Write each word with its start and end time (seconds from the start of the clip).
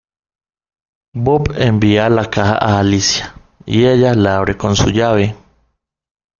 Bob 1.13 1.51
envía 1.59 2.09
la 2.09 2.27
caja 2.27 2.53
a 2.57 2.79
Alicia 2.79 3.35
y 3.67 3.85
ella 3.85 4.15
la 4.15 4.37
abre 4.37 4.57
con 4.57 4.75
su 4.75 4.89
llave. 4.89 5.35